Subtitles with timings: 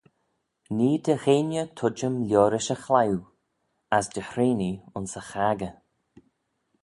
[0.77, 3.21] Nee dty gheiney tuittym liorish y chliwe,
[3.97, 5.73] as dty hreanee ayns y chaggey.